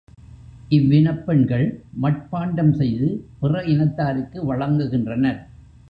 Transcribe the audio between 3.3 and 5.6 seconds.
பிற இனத்தாருக்கு வழங்குகின்றனர்.